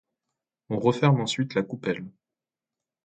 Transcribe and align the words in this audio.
On 0.69 0.79
referme 0.79 1.21
ensuite 1.21 1.53
la 1.53 1.61
coupelle. 1.61 2.07